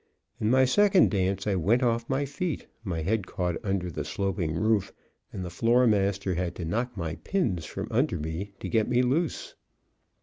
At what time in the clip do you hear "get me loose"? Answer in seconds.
8.67-9.53